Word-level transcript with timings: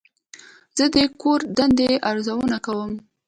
زه 0.77 0.85
د 0.95 0.97
کور 1.21 1.39
دندې 1.57 1.89
ارزونه 2.09 2.57
کوم. 2.65 2.91